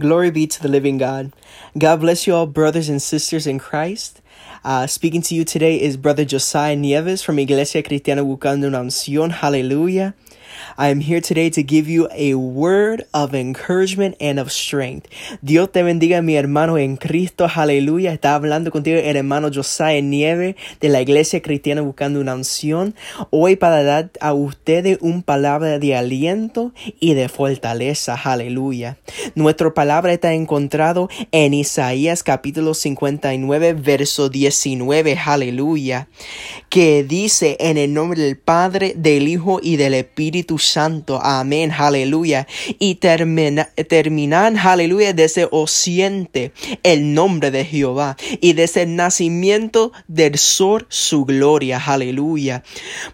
[0.00, 1.32] Glory be to the living God.
[1.76, 4.22] God bless you all, brothers and sisters in Christ.
[4.64, 9.30] Uh, speaking to you today is Brother Josiah Nieves from Iglesia Cristiana Buscando una Unción.
[9.30, 10.14] Hallelujah.
[10.78, 15.08] I am here today to give you a word of encouragement and of strength.
[15.42, 17.46] Dios te bendiga, mi hermano en Cristo.
[17.54, 18.12] Aleluya.
[18.12, 22.94] Está hablando contigo el hermano Josiah Nieve de la Iglesia Cristiana Buscando una Unción.
[23.30, 28.14] Hoy para dar a ustedes un palabra de aliento y de fortaleza.
[28.14, 28.98] Aleluya.
[29.34, 35.18] Nuestra palabra está encontrado en Isaías capítulo 59, verso 19.
[35.24, 36.08] Aleluya.
[36.68, 41.20] Que dice en el nombre del Padre, del Hijo y del Espíritu Santo.
[41.22, 42.46] Amén, aleluya.
[42.78, 50.38] Y termina, terminan, aleluya, desde ociente el nombre de Jehová y desde el nacimiento del
[50.38, 52.62] sol su gloria, aleluya.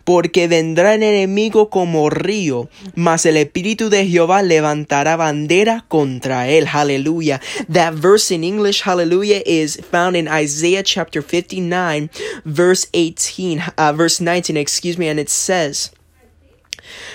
[0.04, 6.66] Porque vendrá el enemigo como río, mas el Espíritu de Jehová levantará bandera contra él,
[6.72, 7.40] aleluya.
[7.72, 12.10] That verse in English, hallelujah, is found in Isaiah chapter 59,
[12.44, 15.90] verse 18, uh, verse 19, excuse me, and it says,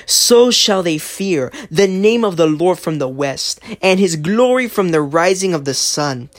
[0.05, 4.67] so shall they fear the name of the Lord from the west, and his glory
[4.67, 6.29] from the rising of the sun.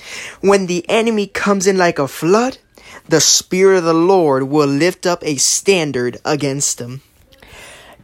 [0.40, 2.58] When the enemy comes in like a flood,
[3.08, 7.02] the Spirit of the Lord will lift up a standard against him.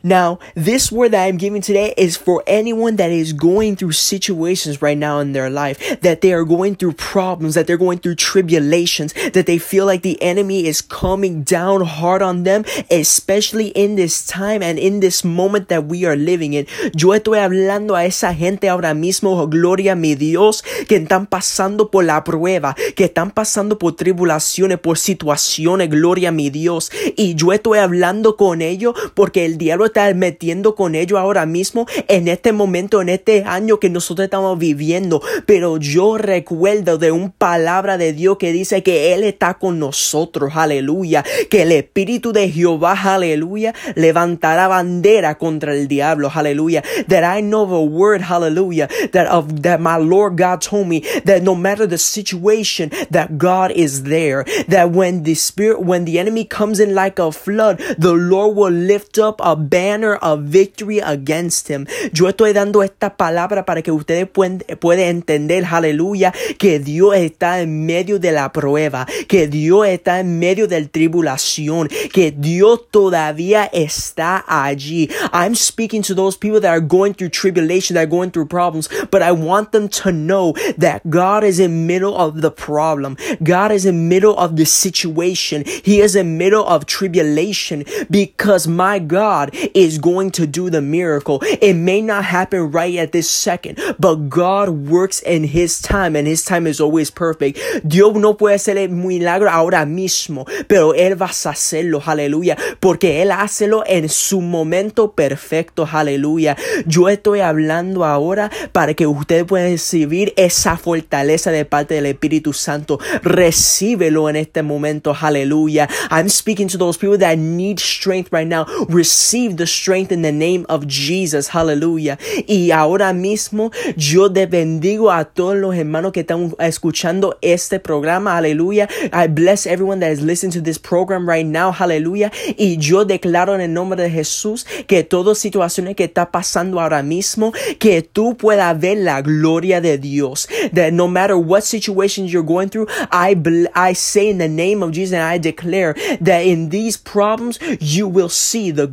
[0.03, 4.81] Now, this word that I'm giving today is for anyone that is going through situations
[4.81, 8.15] right now in their life, that they are going through problems, that they're going through
[8.15, 13.97] tribulations, that they feel like the enemy is coming down hard on them, especially in
[13.97, 16.67] this time and in this moment that we are living in.
[16.95, 21.91] Yo estoy hablando a esa gente ahora mismo, oh, gloria mi Dios, que están pasando
[21.91, 26.91] por la prueba, que están pasando por tribulaciones, por situaciones, gloria mi Dios.
[27.17, 32.29] Y yo estoy hablando con ellos porque el diablo metiendo con ellos ahora mismo en
[32.29, 35.23] este momento, en este año que nosotros estamos viviendo.
[35.47, 40.53] Pero yo recuerdo de un palabra de Dios que dice que Él está con nosotros,
[40.55, 41.25] aleluya.
[41.51, 46.83] Que el Espíritu de Jehová, aleluya, levantará bandera contra el diablo, aleluya.
[47.09, 51.43] That I know the word, hallelujah, that of that my Lord God told me that
[51.43, 54.45] no matter the situation, that God is there.
[54.69, 58.73] That when the spirit, when the enemy comes in like a flood, the Lord will
[58.73, 61.87] lift up a banner banner of victory against him.
[62.13, 64.63] Yo estoy dando esta palabra para que ustedes puedan,
[65.01, 70.67] entender, aleluya, que Dios está en medio de la prueba, que Dios está en medio
[70.67, 75.09] de la tribulación, que Dios todavía está allí.
[75.33, 78.89] I'm speaking to those people that are going through tribulation, that are going through problems,
[79.11, 83.17] but I want them to know that God is in middle of the problem.
[83.43, 85.65] God is in middle of the situation.
[85.65, 91.41] He is in middle of tribulation because my God is going to do the miracle.
[91.43, 96.27] It may not happen right at this second, but God works in His time and
[96.27, 97.59] His time is always perfect.
[97.87, 103.23] Dios no puede hacer el milagro ahora mismo, pero Él va a hacerlo, aleluya, porque
[103.23, 106.57] Él hacelo en su momento perfecto, aleluya.
[106.87, 112.53] Yo estoy hablando ahora para que ustedes puedan recibir esa fortaleza de parte del Espíritu
[112.53, 112.99] Santo.
[113.23, 115.89] Recíbelo en este momento, aleluya.
[116.11, 118.67] I'm speaking to those people that need strength right now.
[118.89, 121.49] Receive the strength in the name of Jesus.
[121.49, 122.19] Hallelujah.
[122.49, 128.33] Y ahora mismo yo te bendigo a todos los hermanos que están escuchando este programa.
[128.33, 128.89] Hallelujah.
[129.13, 131.71] I bless everyone that is listening to this program right now.
[131.71, 132.33] Hallelujah.
[132.57, 137.03] Y yo declaro en el nombre de Jesús que todas situaciones que está pasando ahora
[137.03, 140.49] mismo, que tú puedas ver la gloria de Dios.
[140.73, 143.37] That no matter what situations you're going through, I,
[143.75, 148.09] I say in the name of Jesus and I declare that in these problems, you
[148.09, 148.87] will see the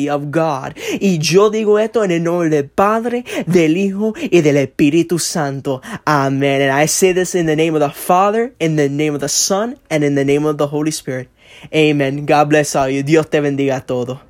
[0.00, 0.76] glory of God.
[1.00, 5.80] Y yo digo esto en el nombre del Padre, del Hijo y del Espíritu Santo.
[6.06, 6.62] Amen.
[6.62, 9.28] And I say this in the name of the Father, in the name of the
[9.28, 11.28] Son, and in the name of the Holy Spirit.
[11.74, 12.26] Amen.
[12.26, 13.02] God bless all you.
[13.02, 14.29] Dios te bendiga a todos.